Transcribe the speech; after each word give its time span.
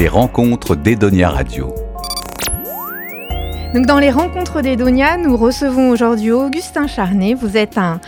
les 0.00 0.08
rencontres 0.08 0.76
d'Edonia 0.76 1.28
Radio. 1.28 1.74
Donc 3.74 3.84
dans 3.84 3.98
les 3.98 4.10
rencontres 4.10 4.62
d'Edonia, 4.62 5.18
nous 5.18 5.36
recevons 5.36 5.90
aujourd'hui 5.90 6.32
Augustin 6.32 6.86
Charnet. 6.86 7.34
Vous 7.34 7.58
êtes 7.58 7.76
un 7.76 8.00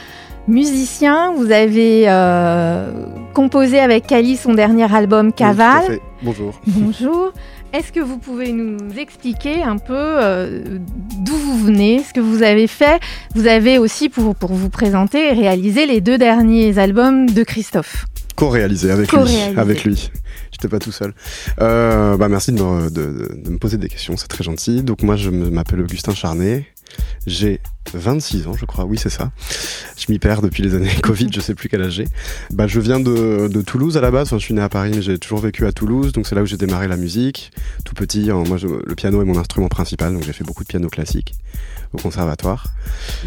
musicien, 0.49 1.35
vous 1.37 1.53
avez 1.53 2.05
euh, 2.07 2.91
composé 3.35 3.79
avec 3.79 4.07
Cali 4.07 4.39
son 4.39 4.55
dernier 4.55 4.91
album 4.91 5.35
Caval. 5.35 5.99
Bonjour. 6.23 6.59
Bonjour. 6.67 7.33
Est-ce 7.75 7.93
que 7.93 8.01
vous 8.01 8.17
pouvez 8.17 8.53
nous 8.53 8.79
expliquer 8.97 9.63
un 9.63 9.77
peu 9.77 9.93
euh, 9.93 10.65
d'où 11.19 11.35
vous 11.35 11.59
venez, 11.59 11.99
ce 11.99 12.15
que 12.15 12.21
vous 12.21 12.43
avez 12.43 12.69
fait? 12.69 13.03
Vous 13.35 13.47
avez 13.47 13.77
aussi, 13.77 14.09
pour, 14.09 14.35
pour 14.35 14.55
vous 14.55 14.71
présenter, 14.71 15.33
réalisé 15.33 15.85
les 15.85 16.01
deux 16.01 16.17
derniers 16.17 16.79
albums 16.79 17.29
de 17.29 17.43
Christophe. 17.43 18.07
Co-réalisé 18.43 18.91
avec 18.91 19.13
lui. 19.13 19.39
Avec 19.57 19.85
lui. 19.85 20.11
J'étais 20.51 20.69
pas 20.69 20.81
tout 20.81 20.93
seul. 20.93 21.15
Euh, 21.61 22.17
bah 22.17 22.29
merci 22.29 22.51
de 22.51 22.61
me, 22.61 22.91
de, 22.91 23.37
de 23.37 23.51
me, 23.51 23.59
poser 23.59 23.77
des 23.77 23.89
questions, 23.89 24.17
c'est 24.17 24.27
très 24.27 24.43
gentil. 24.43 24.83
Donc 24.83 25.03
moi 25.03 25.15
je 25.17 25.31
m'appelle 25.31 25.81
Augustin 25.81 26.13
Charnet, 26.13 26.67
j'ai 27.27 27.61
26 27.95 28.49
ans, 28.49 28.55
je 28.59 28.65
crois. 28.65 28.85
Oui, 28.85 28.99
c'est 28.99 29.11
ça. 29.11 29.31
Je 29.97 30.11
m'y 30.11 30.19
perds 30.19 30.43
depuis 30.43 30.63
les 30.63 30.75
années 30.75 30.91
Covid, 31.03 31.29
je 31.33 31.41
sais 31.41 31.55
plus 31.55 31.69
quel 31.69 31.83
âge 31.83 31.93
j'ai. 31.93 32.09
Bah, 32.51 32.67
je 32.67 32.81
viens 32.81 33.01
de, 33.01 33.49
de, 33.49 33.63
Toulouse 33.63 33.97
à 33.97 34.01
la 34.01 34.11
base. 34.11 34.29
Enfin, 34.29 34.39
je 34.39 34.45
suis 34.45 34.55
né 34.55 34.63
à 34.63 34.69
Paris, 34.69 34.93
mais 34.95 35.03
j'ai 35.03 35.19
toujours 35.19 35.39
vécu 35.39 35.67
à 35.67 35.73
Toulouse. 35.73 36.13
Donc, 36.13 36.27
c'est 36.27 36.35
là 36.35 36.43
où 36.43 36.47
j'ai 36.47 36.57
démarré 36.57 36.89
la 36.89 36.97
musique. 36.97 37.53
Tout 37.85 37.95
petit, 37.95 38.31
moi, 38.31 38.57
le 38.61 38.95
piano 38.95 39.23
est 39.23 39.25
mon 39.25 39.39
instrument 39.39 39.69
principal. 39.69 40.13
Donc, 40.13 40.25
j'ai 40.25 40.33
fait 40.33 40.45
beaucoup 40.45 40.65
de 40.65 40.69
piano 40.69 40.89
classique 40.89 41.35
au 41.93 41.99
conservatoire. 41.99 42.67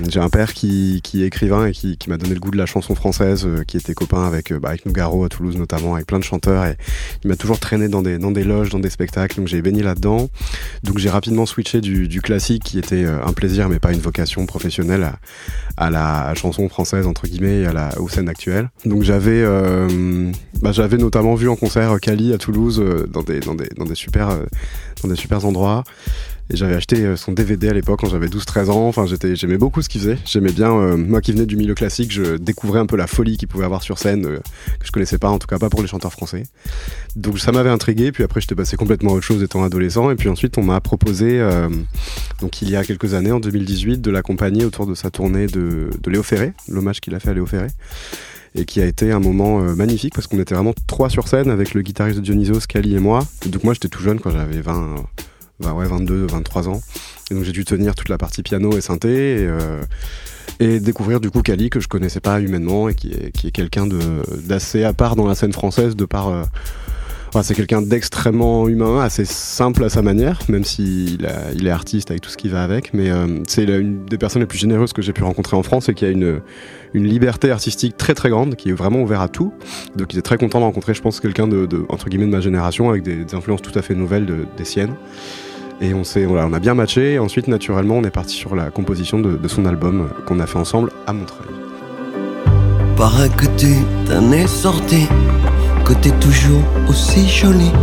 J'ai 0.07 0.19
un 0.19 0.29
père 0.29 0.53
qui, 0.53 1.01
qui, 1.03 1.23
est 1.23 1.27
écrivain 1.27 1.67
et 1.67 1.71
qui, 1.71 1.97
qui 1.97 2.09
m'a 2.09 2.17
donné 2.17 2.33
le 2.33 2.39
goût 2.39 2.51
de 2.51 2.57
la 2.57 2.65
chanson 2.65 2.95
française, 2.95 3.45
euh, 3.45 3.63
qui 3.63 3.77
était 3.77 3.93
copain 3.93 4.25
avec, 4.25 4.51
euh, 4.51 4.59
bah, 4.59 4.69
avec 4.69 4.85
Nougaro 4.85 5.23
à 5.23 5.29
Toulouse 5.29 5.57
notamment, 5.57 5.95
avec 5.95 6.07
plein 6.07 6.19
de 6.19 6.23
chanteurs. 6.23 6.65
Et 6.65 6.77
il 7.23 7.27
m'a 7.27 7.35
toujours 7.35 7.59
traîné 7.59 7.87
dans 7.87 8.01
des, 8.01 8.17
dans 8.17 8.31
des 8.31 8.43
loges, 8.43 8.69
dans 8.69 8.79
des 8.79 8.89
spectacles. 8.89 9.37
Donc, 9.37 9.47
j'ai 9.47 9.61
baigné 9.61 9.83
là-dedans. 9.83 10.29
Donc, 10.83 10.97
j'ai 10.97 11.09
rapidement 11.09 11.45
switché 11.45 11.81
du, 11.81 12.07
du, 12.07 12.21
classique, 12.21 12.63
qui 12.63 12.79
était 12.79 13.05
euh, 13.05 13.23
un 13.25 13.33
plaisir, 13.33 13.69
mais 13.69 13.79
pas 13.79 13.93
une 13.93 13.99
vocation 13.99 14.45
professionnelle, 14.45 15.11
à, 15.77 15.89
la 15.89 16.33
chanson 16.35 16.67
française, 16.69 17.07
entre 17.07 17.27
guillemets, 17.27 17.61
et 17.61 17.65
à 17.67 17.73
la, 17.73 17.99
aux 17.99 18.09
scènes 18.09 18.29
actuelles. 18.29 18.69
Donc, 18.85 19.03
j'avais 19.03 19.41
euh, 19.43 20.31
bah, 20.61 20.71
j'avais 20.71 20.97
notamment 20.97 21.35
vu 21.35 21.49
en 21.49 21.55
concert 21.55 21.99
Kali 21.99 22.33
à 22.33 22.37
Toulouse, 22.37 22.83
dans, 23.09 23.23
des, 23.23 23.39
dans, 23.39 23.55
des, 23.55 23.67
dans, 23.77 23.85
des 23.85 23.95
super, 23.95 24.29
dans 25.01 25.09
des 25.09 25.15
super 25.15 25.45
endroits. 25.45 25.83
Et 26.51 26.57
j'avais 26.57 26.75
acheté 26.75 27.03
euh, 27.03 27.15
son 27.15 27.31
DVD 27.31 27.69
à 27.69 27.73
l'époque 27.73 28.01
quand 28.01 28.09
j'avais 28.09 28.27
12-13 28.27 28.69
ans. 28.69 28.87
Enfin, 28.87 29.05
j'aimais 29.07 29.57
beaucoup 29.57 29.81
ce 29.81 29.89
qu'il 29.89 30.01
faisait. 30.01 30.17
J'aimais 30.25 30.51
bien, 30.51 30.71
euh, 30.71 30.95
moi 30.95 31.19
qui 31.21 31.31
venais 31.31 31.47
du 31.47 31.57
milieu 31.57 31.73
classique, 31.73 32.11
je 32.11 32.37
découvrais 32.37 32.79
un 32.79 32.85
peu 32.85 32.97
la 32.97 33.07
folie 33.07 33.37
qu'il 33.37 33.47
pouvait 33.47 33.65
avoir 33.65 33.81
sur 33.81 33.97
scène, 33.97 34.25
euh, 34.25 34.39
que 34.79 34.85
je 34.85 34.91
connaissais 34.91 35.17
pas, 35.17 35.29
en 35.29 35.39
tout 35.39 35.47
cas 35.47 35.57
pas 35.57 35.69
pour 35.69 35.81
les 35.81 35.87
chanteurs 35.87 36.11
français. 36.11 36.43
Donc 37.15 37.39
ça 37.39 37.51
m'avait 37.51 37.71
intrigué. 37.71 38.11
Puis 38.11 38.23
après, 38.23 38.41
j'étais 38.41 38.53
passé 38.53 38.77
complètement 38.77 39.11
à 39.11 39.13
autre 39.15 39.25
chose 39.25 39.41
étant 39.41 39.63
adolescent. 39.63 40.11
Et 40.11 40.15
puis 40.15 40.29
ensuite, 40.29 40.57
on 40.59 40.63
m'a 40.63 40.79
proposé, 40.81 41.39
donc 42.41 42.61
il 42.61 42.69
y 42.69 42.75
a 42.75 42.83
quelques 42.83 43.13
années, 43.13 43.31
en 43.31 43.39
2018, 43.39 44.01
de 44.01 44.11
l'accompagner 44.11 44.65
autour 44.65 44.85
de 44.85 44.93
sa 44.93 45.09
tournée 45.09 45.47
de, 45.47 45.89
de 46.01 46.11
Léo 46.11 46.23
Ferré, 46.23 46.53
l'hommage 46.67 47.01
qu'il 47.01 47.15
a 47.15 47.19
fait 47.19 47.29
à 47.29 47.33
Léo 47.33 47.45
Ferré 47.45 47.67
et 48.53 48.65
qui 48.65 48.81
a 48.81 48.85
été 48.85 49.11
un 49.11 49.19
moment 49.19 49.59
magnifique 49.75 50.13
parce 50.13 50.27
qu'on 50.27 50.39
était 50.39 50.55
vraiment 50.55 50.73
trois 50.87 51.09
sur 51.09 51.27
scène 51.27 51.49
avec 51.49 51.73
le 51.73 51.81
guitariste 51.81 52.19
de 52.19 52.23
Dionysos, 52.23 52.67
Kali 52.67 52.95
et 52.95 52.99
moi. 52.99 53.25
donc 53.47 53.63
moi 53.65 53.73
j'étais 53.73 53.89
tout 53.89 54.01
jeune 54.01 54.19
quand 54.19 54.31
j'avais 54.31 54.61
20, 54.61 54.95
bah 55.59 55.73
ouais, 55.73 55.85
22, 55.85 56.27
23 56.27 56.69
ans. 56.69 56.81
Et 57.31 57.33
donc 57.33 57.43
j'ai 57.43 57.51
dû 57.51 57.65
tenir 57.65 57.95
toute 57.95 58.09
la 58.09 58.17
partie 58.17 58.43
piano 58.43 58.75
et 58.77 58.81
synthé. 58.81 59.41
Et, 59.41 59.47
euh, 59.47 59.81
et 60.59 60.79
découvrir 60.79 61.19
du 61.19 61.31
coup 61.31 61.41
Kali 61.41 61.69
que 61.69 61.79
je 61.79 61.87
connaissais 61.87 62.19
pas 62.19 62.39
humainement 62.39 62.87
et 62.87 62.95
qui 62.95 63.11
est, 63.11 63.31
qui 63.31 63.47
est 63.47 63.51
quelqu'un 63.51 63.87
d'assez 63.87 64.83
à 64.83 64.93
part 64.93 65.15
dans 65.15 65.27
la 65.27 65.35
scène 65.35 65.53
française 65.53 65.95
de 65.95 66.05
par... 66.05 66.29
Euh, 66.29 66.43
c'est 67.43 67.55
quelqu'un 67.55 67.81
d'extrêmement 67.81 68.67
humain, 68.69 69.01
assez 69.01 69.25
simple 69.25 69.83
à 69.83 69.89
sa 69.89 70.01
manière, 70.01 70.39
même 70.47 70.63
s'il 70.63 71.27
il 71.53 71.67
est 71.67 71.71
artiste 71.71 72.09
avec 72.11 72.21
tout 72.21 72.29
ce 72.29 72.37
qui 72.37 72.47
va 72.47 72.63
avec. 72.63 72.93
Mais 72.93 73.09
euh, 73.09 73.41
c'est 73.47 73.65
une 73.65 74.05
des 74.05 74.17
personnes 74.17 74.41
les 74.41 74.45
plus 74.45 74.57
généreuses 74.57 74.93
que 74.93 75.01
j'ai 75.01 75.13
pu 75.13 75.23
rencontrer 75.23 75.57
en 75.57 75.63
France 75.63 75.89
et 75.89 75.93
qui 75.93 76.05
a 76.05 76.09
une, 76.09 76.39
une 76.93 77.05
liberté 77.05 77.51
artistique 77.51 77.97
très 77.97 78.13
très 78.13 78.29
grande, 78.29 78.55
qui 78.55 78.69
est 78.69 78.73
vraiment 78.73 79.01
ouvert 79.01 79.21
à 79.21 79.27
tout. 79.27 79.53
Donc 79.95 80.13
il 80.13 80.19
est 80.19 80.23
très 80.23 80.37
content 80.37 80.59
de 80.59 80.63
rencontrer, 80.63 80.93
je 80.93 81.01
pense, 81.01 81.19
quelqu'un 81.19 81.47
de, 81.47 81.67
entre 81.89 82.09
guillemets 82.09 82.27
de 82.27 82.31
ma 82.31 82.41
génération 82.41 82.89
avec 82.89 83.03
des, 83.03 83.35
influences 83.35 83.61
tout 83.61 83.77
à 83.77 83.81
fait 83.81 83.95
nouvelles 83.95 84.27
des 84.57 84.65
siennes. 84.65 84.95
Et 85.81 85.93
on, 85.93 86.03
on 86.03 86.53
a 86.53 86.59
bien 86.59 86.73
matché. 86.73 87.13
Et 87.13 87.19
ensuite, 87.19 87.47
naturellement, 87.47 87.95
on 87.97 88.03
est 88.03 88.11
parti 88.11 88.35
sur 88.35 88.55
la 88.55 88.71
composition 88.71 89.19
de, 89.19 89.47
son 89.47 89.65
album 89.65 90.09
qu'on 90.25 90.39
a 90.39 90.47
fait 90.47 90.57
ensemble 90.57 90.91
à 91.07 91.13
Montreuil. 91.13 91.47
Paraît 92.97 93.29
que 93.29 93.45
tu 93.57 93.75
t'en 94.07 94.31
es 94.31 94.47
sorti, 94.47 95.07
que 95.83 95.93
t'es 95.93 96.11
toujours 96.21 96.63
aussi 96.87 97.27
jolie. 97.27 97.73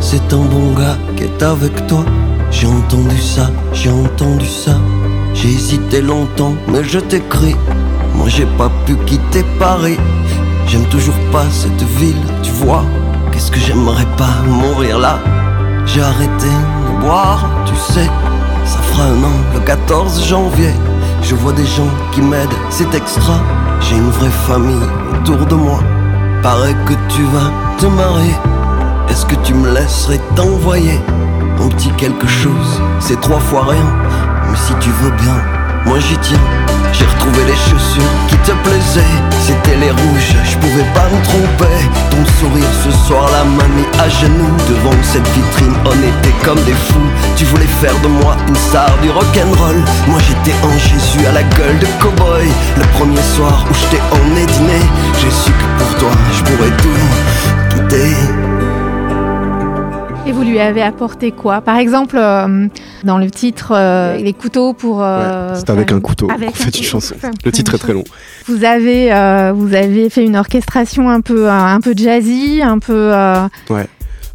C'est 0.00 0.32
un 0.32 0.44
bon 0.44 0.72
gars 0.72 0.96
qui 1.16 1.24
est 1.24 1.42
avec 1.42 1.86
toi. 1.86 2.04
J'ai 2.50 2.66
entendu 2.66 3.18
ça, 3.18 3.50
j'ai 3.72 3.90
entendu 3.90 4.46
ça. 4.46 4.78
J'ai 5.34 5.48
hésité 5.48 6.00
longtemps, 6.00 6.54
mais 6.68 6.82
je 6.82 6.98
t'écris. 6.98 7.56
Moi 8.14 8.28
j'ai 8.28 8.46
pas 8.56 8.70
pu 8.86 8.94
quitter 9.06 9.44
Paris. 9.58 9.98
J'aime 10.66 10.86
toujours 10.86 11.18
pas 11.30 11.44
cette 11.50 11.82
ville, 11.98 12.24
tu 12.42 12.50
vois. 12.52 12.84
Qu'est-ce 13.32 13.50
que 13.50 13.58
j'aimerais 13.58 14.06
pas 14.16 14.42
mourir 14.46 14.98
là? 14.98 15.18
J'ai 15.84 16.00
arrêté 16.00 16.48
tu 17.66 17.74
sais. 17.76 18.08
Ça 18.64 18.78
fera 18.78 19.04
un 19.04 19.22
an, 19.22 19.36
le 19.52 19.60
14 19.60 20.24
janvier. 20.26 20.72
Je 21.22 21.34
vois 21.34 21.52
des 21.52 21.66
gens 21.66 21.90
qui 22.12 22.22
m'aident, 22.22 22.48
c'est 22.70 22.94
extra. 22.94 23.34
J'ai 23.80 23.96
une 23.96 24.10
vraie 24.10 24.36
famille 24.46 24.88
autour 25.12 25.44
de 25.46 25.54
moi. 25.54 25.80
Paraît 26.42 26.76
que 26.86 26.94
tu 27.08 27.22
vas 27.24 27.50
te 27.78 27.86
marier. 27.86 28.34
Est-ce 29.08 29.26
que 29.26 29.34
tu 29.44 29.54
me 29.54 29.74
laisserais 29.74 30.20
t'envoyer? 30.34 30.98
Un 31.60 31.68
petit 31.68 31.90
quelque 31.90 32.26
chose 32.26 32.80
C'est 33.00 33.20
trois 33.20 33.38
fois 33.38 33.64
rien, 33.68 33.86
mais 34.50 34.56
si 34.56 34.74
tu 34.80 34.90
veux 34.90 35.12
bien, 35.12 35.36
moi 35.86 35.98
j'y 35.98 36.16
tiens. 36.18 36.38
J'ai 36.92 37.06
retrouvé 37.06 37.44
les 37.44 37.56
chaussures 37.56 38.14
qui 38.28 38.36
te 38.36 38.52
plaisaient. 38.62 39.14
C'était 39.40 39.76
les 39.76 39.90
rouges, 39.90 40.36
je 40.44 40.56
pouvais 40.58 40.86
pas 40.94 41.08
me 41.10 41.22
tromper. 41.24 41.76
Ton 42.10 42.24
sourire 42.38 42.72
ce 42.84 42.90
soir 43.06 43.28
la 43.32 43.44
m'a 43.44 43.68
mis 43.74 43.86
à 43.98 44.08
genoux. 44.08 44.54
Devant 44.68 45.02
cette 45.02 45.26
vitrine, 45.28 45.74
on 45.84 45.98
était 46.10 46.36
comme 46.44 46.62
des 46.64 46.72
fous. 46.72 47.10
Tu 47.36 47.44
voulais 47.46 47.72
faire 47.82 47.98
de 48.02 48.08
moi 48.08 48.36
une 48.48 48.54
star 48.54 48.96
du 49.02 49.10
rock'n'roll. 49.10 49.82
Moi 50.06 50.20
j'étais 50.26 50.56
un 50.64 50.78
Jésus 50.78 51.26
à 51.26 51.32
la 51.32 51.42
gueule 51.42 51.78
de 51.80 51.86
cowboy. 52.00 52.46
Le 52.76 52.86
premier 52.98 53.22
soir 53.34 53.64
où 53.68 53.74
je 53.74 53.86
t'ai 53.90 54.02
emmené 54.12 54.46
dîner, 54.46 54.84
j'ai 55.20 55.30
su 55.30 55.50
que 55.50 55.82
pour 55.82 55.98
toi 55.98 56.10
je 56.32 56.42
pourrais 56.44 56.76
tout 56.76 57.74
quitter. 57.74 58.14
Et 60.26 60.32
vous 60.32 60.42
lui 60.42 60.58
avez 60.58 60.82
apporté 60.82 61.32
quoi? 61.32 61.60
Par 61.60 61.76
exemple, 61.76 62.16
euh, 62.16 62.68
dans 63.04 63.18
le 63.18 63.30
titre, 63.30 63.72
euh, 63.74 64.16
les 64.16 64.32
couteaux 64.32 64.72
pour. 64.72 65.02
Euh, 65.02 65.54
c'est 65.54 65.70
avec 65.70 65.92
un 65.92 66.00
couteau. 66.00 66.28
Avec 66.30 66.58
une 66.58 66.82
chanson. 66.82 67.14
Le 67.44 67.52
titre 67.52 67.74
est 67.74 67.78
très 67.78 67.92
long. 67.92 68.04
Vous 68.46 68.64
avez, 68.64 69.08
vous 69.54 69.74
avez 69.74 70.10
fait 70.10 70.24
une 70.24 70.36
orchestration 70.36 71.08
un 71.10 71.20
peu, 71.20 71.48
un 71.48 71.80
peu 71.80 71.94
jazzy, 71.96 72.60
un 72.62 72.78
peu. 72.78 73.12
Ouais. 73.70 73.86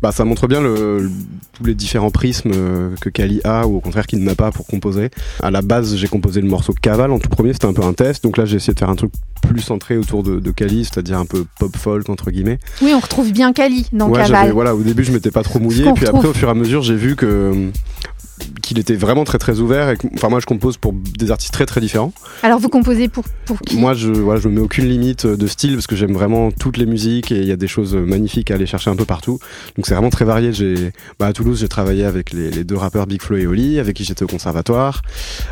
Bah, 0.02 0.14
ça 0.14 0.24
montre 0.24 0.48
bien 0.48 0.62
le, 0.62 1.12
tous 1.52 1.66
les 1.66 1.76
différents 1.76 2.10
prismes 2.10 2.52
que 3.02 3.10
Kali 3.10 3.42
a 3.44 3.68
ou 3.68 3.76
au 3.76 3.80
contraire 3.82 4.08
qu'il 4.08 4.24
n'a 4.24 4.34
pas 4.34 4.50
pour 4.50 4.66
composer. 4.66 5.10
À 5.44 5.52
la 5.52 5.62
base, 5.62 5.98
j'ai 5.98 6.08
composé 6.08 6.40
le 6.40 6.48
morceau 6.48 6.74
Caval 6.74 7.12
en 7.12 7.20
tout 7.20 7.28
premier, 7.28 7.52
c'était 7.52 7.66
un 7.66 7.74
peu 7.74 7.84
un 7.84 7.92
test. 7.92 8.24
Donc 8.24 8.38
là, 8.38 8.46
j'ai 8.46 8.56
essayé 8.56 8.74
de 8.74 8.80
faire 8.80 8.90
un 8.90 8.96
truc 8.96 9.12
plus 9.42 9.60
centré 9.60 9.98
autour 9.98 10.24
de, 10.24 10.40
de 10.40 10.52
Kali, 10.52 10.86
c'est-à-dire 10.86 11.18
un 11.18 11.26
peu 11.26 11.44
pop 11.60 11.76
folk 11.76 12.08
entre 12.08 12.32
guillemets. 12.32 12.60
Oui, 12.82 12.94
on 12.96 13.00
retrouve 13.00 13.34
bien 13.34 13.52
Kali 13.52 13.88
dans 13.92 14.08
ouais, 14.08 14.22
Caval. 14.22 14.52
Voilà, 14.52 14.74
au 14.74 14.84
début, 14.84 15.04
je 15.04 15.12
m'étais 15.12 15.32
pas 15.32 15.44
trop 15.44 15.60
mouillé, 15.60 15.92
puis 15.94 16.08
après, 16.08 16.30
au 16.30 16.34
fur 16.34 16.48
et 16.48 16.52
à 16.52 16.56
mesure, 16.56 16.82
j'ai 16.82 16.96
vu 16.96 17.18
que 17.18 17.70
qu'il 18.62 18.80
était 18.80 18.96
vraiment 18.96 19.24
très 19.24 19.38
très 19.38 19.60
ouvert. 19.60 19.90
Et 19.90 19.98
enfin, 20.14 20.30
moi, 20.30 20.40
je 20.40 20.46
compose 20.46 20.78
pour 20.78 20.94
des 20.94 21.32
artistes 21.32 21.54
très 21.54 21.66
très 21.66 21.82
différents. 21.82 22.14
Alors, 22.44 22.60
vous 22.60 22.70
composez 22.70 23.08
pour, 23.08 23.24
pour 23.46 23.60
qui? 23.62 23.78
Moi, 23.78 23.94
je 23.94 24.12
voilà, 24.12 24.40
je 24.40 24.48
mets 24.48 24.62
aucune 24.62 24.88
limite 24.88 25.26
de 25.26 25.48
style 25.48 25.74
parce 25.74 25.88
que 25.88 25.96
j'aime 25.96 26.14
vraiment 26.14 26.52
toutes 26.52 26.78
les 26.78 26.86
musiques 26.86 27.32
et 27.32 27.40
il 27.40 27.48
y 27.48 27.52
a 27.52 27.56
des 27.56 27.68
choses 27.68 27.96
magnifiques 27.96 28.52
à 28.52 28.56
aller 28.56 28.66
chercher 28.66 28.90
un 28.90 28.96
peu 28.96 29.06
partout. 29.06 29.40
Donc, 29.76 29.86
c'est 29.86 29.94
vraiment 29.94 30.10
très 30.10 30.26
varié. 30.26 30.54
J'ai, 30.54 30.92
bah, 31.20 31.28
à 31.28 31.34
Toulouse, 31.34 31.60
j'ai 31.60 31.68
travaillé 31.68 32.06
avec 32.06 32.32
les, 32.32 32.52
les, 32.52 32.64
deux 32.64 32.78
rappeurs 32.78 33.08
Big 33.08 33.22
Flo 33.22 33.38
et 33.38 33.48
Oli, 33.48 33.80
avec 33.80 33.96
qui 33.96 34.04
j'étais 34.04 34.24
au 34.24 34.28
conservatoire. 34.28 35.02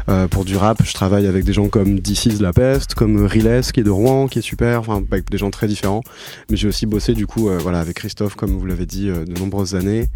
Euh, 0.09 0.27
pour 0.27 0.45
du 0.45 0.55
rap, 0.55 0.81
je 0.83 0.93
travaille 0.93 1.27
avec 1.27 1.43
des 1.43 1.53
gens 1.53 1.67
comme 1.67 1.99
DC's 1.99 2.39
La 2.39 2.53
Peste, 2.53 2.95
comme 2.95 3.25
Riles 3.25 3.61
qui 3.73 3.79
est 3.79 3.83
de 3.83 3.89
Rouen, 3.89 4.27
qui 4.27 4.39
est 4.39 4.43
super. 4.43 4.79
Enfin, 4.79 5.01
avec 5.11 5.29
des 5.29 5.37
gens 5.37 5.49
très 5.49 5.67
différents. 5.67 6.03
Mais 6.49 6.57
j'ai 6.57 6.67
aussi 6.67 6.85
bossé 6.85 7.13
du 7.13 7.27
coup, 7.27 7.49
euh, 7.49 7.57
voilà, 7.59 7.79
avec 7.79 7.95
Christophe, 7.95 8.35
comme 8.35 8.51
vous 8.51 8.65
l'avez 8.65 8.85
dit, 8.85 9.09
euh, 9.09 9.25
de 9.25 9.39
nombreuses 9.39 9.75
années. 9.75 10.07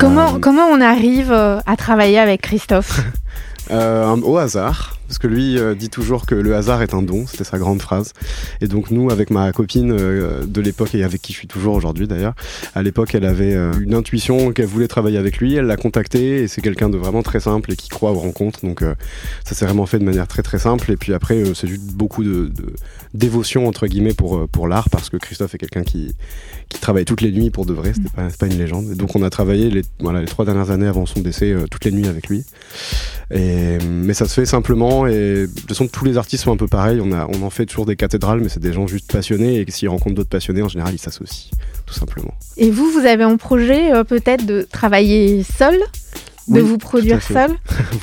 Comment 0.00 0.40
comment 0.40 0.66
on 0.66 0.80
arrive 0.80 1.32
à 1.32 1.76
travailler 1.76 1.91
avec 2.22 2.40
Christophe 2.42 3.00
euh, 3.70 4.16
Au 4.22 4.38
hasard. 4.38 4.96
Parce 5.12 5.18
que 5.18 5.26
lui 5.26 5.58
euh, 5.58 5.74
dit 5.74 5.90
toujours 5.90 6.24
que 6.24 6.34
le 6.34 6.56
hasard 6.56 6.80
est 6.80 6.94
un 6.94 7.02
don, 7.02 7.26
c'était 7.26 7.44
sa 7.44 7.58
grande 7.58 7.82
phrase. 7.82 8.14
Et 8.62 8.66
donc 8.66 8.90
nous, 8.90 9.10
avec 9.10 9.28
ma 9.28 9.52
copine 9.52 9.92
euh, 9.92 10.46
de 10.46 10.60
l'époque 10.62 10.94
et 10.94 11.04
avec 11.04 11.20
qui 11.20 11.34
je 11.34 11.38
suis 11.38 11.48
toujours 11.48 11.74
aujourd'hui 11.74 12.08
d'ailleurs, 12.08 12.32
à 12.74 12.82
l'époque 12.82 13.14
elle 13.14 13.26
avait 13.26 13.52
euh, 13.52 13.72
une 13.78 13.92
intuition 13.92 14.52
qu'elle 14.52 14.64
voulait 14.64 14.88
travailler 14.88 15.18
avec 15.18 15.36
lui, 15.36 15.54
elle 15.54 15.66
l'a 15.66 15.76
contacté 15.76 16.44
et 16.44 16.48
c'est 16.48 16.62
quelqu'un 16.62 16.88
de 16.88 16.96
vraiment 16.96 17.22
très 17.22 17.40
simple 17.40 17.72
et 17.72 17.76
qui 17.76 17.90
croit 17.90 18.12
aux 18.12 18.20
rencontres. 18.20 18.64
Donc 18.64 18.82
ça 19.44 19.54
s'est 19.54 19.66
vraiment 19.66 19.84
fait 19.84 19.98
de 19.98 20.04
manière 20.04 20.26
très 20.26 20.42
très 20.42 20.58
simple. 20.58 20.90
Et 20.90 20.96
puis 20.96 21.12
après 21.12 21.44
c'est 21.54 21.66
juste 21.66 21.92
beaucoup 21.92 22.24
de, 22.24 22.46
de, 22.46 22.72
dévotion 23.12 23.68
entre 23.68 23.88
guillemets 23.88 24.14
pour, 24.14 24.48
pour 24.48 24.66
l'art 24.66 24.88
parce 24.88 25.10
que 25.10 25.18
Christophe 25.18 25.54
est 25.54 25.58
quelqu'un 25.58 25.82
qui, 25.82 26.14
qui 26.70 26.80
travaille 26.80 27.04
toutes 27.04 27.20
les 27.20 27.32
nuits 27.32 27.50
pour 27.50 27.66
de 27.66 27.74
vrai, 27.74 27.92
c'était 27.92 28.08
pas, 28.16 28.28
pas 28.38 28.46
une 28.46 28.56
légende. 28.56 28.90
Et 28.92 28.94
donc 28.94 29.14
on 29.14 29.22
a 29.22 29.28
travaillé 29.28 29.68
les, 29.68 29.82
voilà, 30.00 30.20
les 30.20 30.26
trois 30.26 30.46
dernières 30.46 30.70
années 30.70 30.86
avant 30.86 31.04
son 31.04 31.20
décès 31.20 31.54
toutes 31.70 31.84
les 31.84 31.92
nuits 31.92 32.08
avec 32.08 32.30
lui. 32.30 32.46
Et, 33.30 33.78
mais 33.86 34.14
ça 34.14 34.26
se 34.26 34.34
fait 34.34 34.46
simplement 34.46 35.01
et 35.06 35.46
de 35.46 35.46
toute 35.46 35.68
façon 35.68 35.86
tous 35.86 36.04
les 36.04 36.16
artistes 36.16 36.44
sont 36.44 36.52
un 36.52 36.56
peu 36.56 36.68
pareils. 36.68 37.00
On, 37.02 37.12
a, 37.12 37.26
on 37.26 37.42
en 37.42 37.50
fait 37.50 37.66
toujours 37.66 37.86
des 37.86 37.96
cathédrales, 37.96 38.40
mais 38.40 38.48
c'est 38.48 38.60
des 38.60 38.72
gens 38.72 38.86
juste 38.86 39.10
passionnés 39.10 39.60
et 39.60 39.70
s'ils 39.70 39.88
rencontrent 39.88 40.16
d'autres 40.16 40.28
passionnés, 40.28 40.62
en 40.62 40.68
général, 40.68 40.94
ils 40.94 40.98
s'associent, 40.98 41.50
tout 41.86 41.94
simplement. 41.94 42.34
Et 42.56 42.70
vous, 42.70 42.90
vous 42.90 43.06
avez 43.06 43.24
en 43.24 43.36
projet 43.36 43.92
euh, 43.92 44.04
peut-être 44.04 44.46
de 44.46 44.66
travailler 44.70 45.42
seul 45.42 45.78
de 46.48 46.60
vous 46.60 46.78
produire 46.78 47.22
seul? 47.22 47.50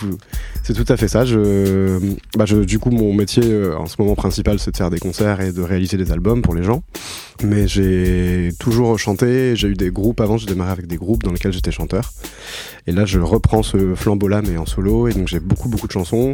C'est 0.63 0.73
tout 0.73 0.85
à 0.91 0.97
fait 0.97 1.07
ça. 1.07 1.25
Je, 1.25 1.99
bah 2.37 2.45
je, 2.45 2.57
du 2.57 2.77
coup, 2.77 2.91
mon 2.91 3.11
métier 3.11 3.43
euh, 3.43 3.75
en 3.77 3.87
ce 3.87 3.95
moment 3.97 4.13
principal, 4.13 4.59
c'est 4.59 4.69
de 4.69 4.77
faire 4.77 4.91
des 4.91 4.99
concerts 4.99 5.41
et 5.41 5.51
de 5.51 5.61
réaliser 5.63 5.97
des 5.97 6.11
albums 6.11 6.43
pour 6.43 6.53
les 6.53 6.61
gens. 6.61 6.83
Mais 7.43 7.67
j'ai 7.67 8.49
toujours 8.59 8.99
chanté. 8.99 9.55
J'ai 9.55 9.69
eu 9.69 9.73
des 9.73 9.91
groupes 9.91 10.19
avant. 10.21 10.37
J'ai 10.37 10.45
démarré 10.45 10.71
avec 10.71 10.87
des 10.87 10.97
groupes 10.97 11.23
dans 11.23 11.31
lesquels 11.31 11.53
j'étais 11.53 11.71
chanteur. 11.71 12.11
Et 12.87 12.91
là, 12.91 13.05
je 13.05 13.19
reprends 13.19 13.63
ce 13.63 13.95
flambeau-là, 13.95 14.41
mais 14.41 14.57
en 14.57 14.65
solo. 14.65 15.07
Et 15.07 15.13
donc, 15.13 15.27
j'ai 15.27 15.39
beaucoup, 15.39 15.69
beaucoup 15.69 15.87
de 15.87 15.91
chansons 15.91 16.33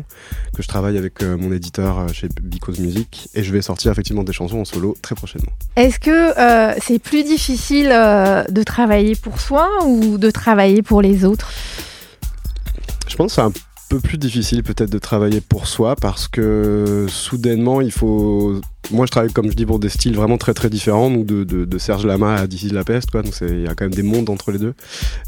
que 0.56 0.64
je 0.64 0.68
travaille 0.68 0.98
avec 0.98 1.22
euh, 1.22 1.38
mon 1.38 1.52
éditeur 1.52 2.00
euh, 2.00 2.08
chez 2.08 2.28
Because 2.42 2.80
Music. 2.80 3.30
Et 3.36 3.44
je 3.44 3.52
vais 3.52 3.62
sortir 3.62 3.92
effectivement 3.92 4.24
des 4.24 4.34
chansons 4.34 4.60
en 4.60 4.66
solo 4.66 4.96
très 5.02 5.16
prochainement. 5.16 5.52
Est-ce 5.76 6.00
que 6.00 6.34
c'est 6.82 7.00
plus 7.00 7.24
difficile 7.24 7.90
de 7.90 8.64
travailler 8.64 9.16
pour 9.16 9.40
soi 9.40 9.70
ou 9.86 10.18
de 10.18 10.32
travailler 10.32 10.82
pour 10.82 11.02
les 11.02 11.26
autres? 11.26 11.52
Je 13.08 13.16
pense 13.16 13.32
que 13.32 13.36
c'est 13.36 13.42
un 13.42 13.52
peu 13.90 14.00
plus 14.00 14.18
difficile 14.18 14.64
peut-être 14.64 14.90
de 14.90 15.00
travailler 15.00 15.42
pour 15.42 15.68
soi 15.68 15.96
parce 15.96 16.28
que 16.28 17.06
soudainement 17.08 17.82
il 17.82 17.92
faut 17.92 18.60
moi 18.92 19.06
je 19.06 19.12
travaille 19.12 19.32
comme 19.32 19.50
je 19.50 19.56
dis 19.56 19.66
pour 19.66 19.80
des 19.80 19.90
styles 19.90 20.16
vraiment 20.16 20.38
très 20.38 20.54
très 20.54 20.70
différents. 20.70 21.10
Donc 21.10 21.26
de, 21.26 21.44
de, 21.44 21.66
de 21.66 21.78
Serge 21.78 22.06
Lama 22.06 22.36
à 22.36 22.48
D'ici 22.48 22.68
de 22.68 22.76
la 22.76 22.84
peste 22.84 23.12
quoi. 23.12 23.22
Donc 23.22 23.34
il 23.42 23.62
y 23.62 23.68
a 23.68 23.76
quand 23.76 23.86
même 23.86 23.94
des 23.94 24.04
mondes 24.04 24.30
entre 24.30 24.52
les 24.52 24.60
deux. 24.60 24.74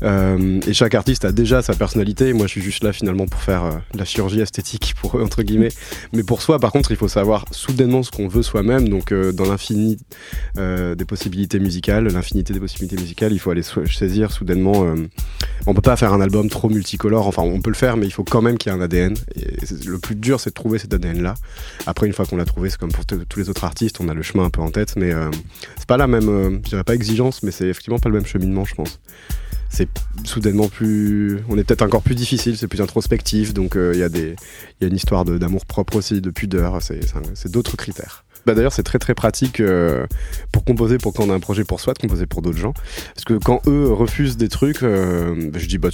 Euh, 0.04 0.60
et 0.68 0.74
chaque 0.74 0.96
artiste 0.96 1.26
a 1.26 1.32
déjà 1.32 1.62
sa 1.62 1.74
personnalité. 1.74 2.34
Moi 2.34 2.48
je 2.48 2.52
suis 2.52 2.62
juste 2.62 2.84
là 2.84 2.94
finalement 2.94 3.26
pour 3.26 3.42
faire 3.42 3.66
euh, 3.66 3.72
la 3.94 4.06
chirurgie 4.06 4.42
esthétique 4.42 4.94
pour 5.02 5.18
eux 5.18 5.24
entre 5.24 5.44
guillemets. 5.44 5.72
Mais 6.14 6.24
pour 6.24 6.42
soi 6.42 6.60
par 6.60 6.72
contre 6.72 6.92
il 6.92 6.98
faut 6.98 7.08
savoir 7.08 7.46
soudainement 7.52 8.04
ce 8.04 8.12
qu'on 8.12 8.28
veut 8.28 8.44
soi-même. 8.44 8.90
Donc 8.90 9.12
euh, 9.12 9.32
dans 9.32 9.46
l'infini 9.46 9.98
euh, 10.58 10.96
des 10.96 11.06
possibilités 11.06 11.60
musicales 11.60 12.08
l'infinité 12.08 12.54
des 12.54 12.60
possibilités 12.60 12.98
musicales 12.98 13.34
il 13.34 13.40
faut 13.40 13.52
aller 13.52 13.64
saisir 13.64 14.32
soudainement 14.32 14.86
euh, 14.86 14.96
on 15.66 15.74
peut 15.74 15.82
pas 15.82 15.98
faire 15.98 16.14
un 16.14 16.22
album 16.22 16.50
trop 16.50 16.70
multicolore. 16.70 17.28
Enfin 17.28 17.44
on 17.44 17.62
peut 17.62 17.72
le 17.72 17.76
faire 17.76 17.98
mais 17.98 18.06
il 18.06 18.12
faut 18.12 18.24
quand 18.24 18.42
même 18.42 18.58
qu'il 18.58 18.72
y 18.72 18.76
ait 18.76 18.78
un 18.78 18.82
ADN 18.82 19.16
et 19.36 19.48
le 19.86 19.98
plus 19.98 20.16
dur 20.16 20.40
c'est 20.40 20.52
de 20.52 20.56
trouver 20.56 20.80
cet 20.80 20.94
ADN 20.94 21.22
là 21.22 21.34
après 21.86 22.08
une 22.08 22.14
fois 22.14 22.26
qu'on 22.26 22.38
l'a 22.38 22.46
trouvé 22.46 22.70
c'est 22.70 22.78
comme 22.78 22.92
pour 22.92 23.06
tous 23.06 23.47
autres 23.50 23.64
artistes, 23.64 23.98
on 24.00 24.10
a 24.10 24.14
le 24.14 24.22
chemin 24.22 24.46
un 24.46 24.50
peu 24.50 24.62
en 24.62 24.72
tête, 24.72 24.96
mais 24.96 25.14
euh, 25.14 25.30
c'est 25.78 25.88
pas 25.88 25.98
la 25.98 26.08
même, 26.08 26.30
euh, 26.30 26.50
je 26.64 26.70
dirais 26.70 26.84
pas 26.84 26.96
exigence, 26.96 27.44
mais 27.44 27.52
c'est 27.52 27.68
effectivement 27.68 28.00
pas 28.00 28.10
le 28.10 28.16
même 28.16 28.26
cheminement, 28.26 28.66
je 28.66 28.76
pense. 28.76 29.00
C'est 29.70 29.90
soudainement 30.24 30.70
plus, 30.70 31.40
on 31.50 31.58
est 31.58 31.64
peut-être 31.64 31.82
encore 31.82 32.02
plus 32.02 32.16
difficile, 32.16 32.58
c'est 32.58 32.68
plus 32.68 32.82
introspectif, 32.82 33.54
donc 33.54 33.76
euh, 33.76 33.92
il 33.94 33.98
y, 33.98 34.02
y, 34.02 34.86
a 34.86 34.88
une 34.88 34.96
histoire 34.96 35.26
d'amour 35.26 35.66
propre 35.66 35.98
aussi, 35.98 36.22
de 36.22 36.30
pudeur, 36.30 36.80
c'est 36.82 37.52
d'autres 37.52 37.76
critères. 37.76 38.24
Bah 38.48 38.54
D'ailleurs, 38.54 38.72
c'est 38.72 38.84
très 38.84 38.98
très 38.98 39.14
pratique 39.14 39.60
euh, 39.60 40.08
pour 40.54 40.64
composer, 40.64 40.98
pour 40.98 41.14
quand 41.14 41.26
on 41.26 41.30
a 41.32 41.34
un 41.34 41.40
projet 41.42 41.66
pour 41.66 41.82
soi, 41.82 41.94
de 41.94 42.00
composer 42.00 42.26
pour 42.26 42.42
d'autres 42.42 42.58
gens. 42.58 42.72
Parce 43.14 43.26
que 43.26 43.34
quand 43.34 43.62
eux 43.68 43.92
refusent 43.92 44.38
des 44.38 44.48
trucs, 44.48 44.84
euh, 44.84 45.36
bah, 45.52 45.60
je 45.60 45.68
dis 45.68 45.78
bah 45.78 45.90